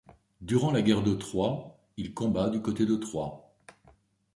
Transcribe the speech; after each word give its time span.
Durant 0.41 0.71
la 0.71 0.81
guerre 0.81 1.03
de 1.03 1.13
Troie, 1.13 1.77
il 1.95 2.15
combat 2.15 2.49
du 2.49 2.59
côté 2.59 2.87
de 2.87 2.95
Troie. 2.95 3.53